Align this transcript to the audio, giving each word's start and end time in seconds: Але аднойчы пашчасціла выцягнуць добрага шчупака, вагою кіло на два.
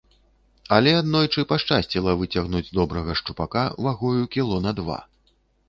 Але 0.77 0.93
аднойчы 1.01 1.45
пашчасціла 1.51 2.15
выцягнуць 2.23 2.63
добрага 2.79 3.19
шчупака, 3.21 3.63
вагою 3.91 4.23
кіло 4.39 4.61
на 4.69 4.77
два. 4.83 5.01